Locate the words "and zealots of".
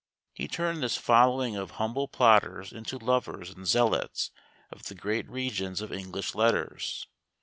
3.51-4.85